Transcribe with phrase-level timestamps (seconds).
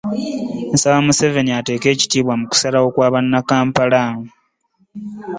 [0.73, 4.03] Nsaba Museveni ateeke ekitiibwa mu kusalawo kww bannakampala